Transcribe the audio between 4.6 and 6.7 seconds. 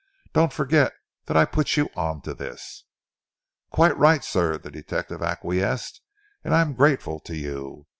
detective acquiesced, "and I